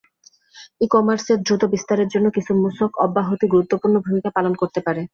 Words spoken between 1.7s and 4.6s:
বিস্তারের জন্য কিছু মূসক অব্যাহতি গুরুত্বপূর্ণ ভূমিকা পালন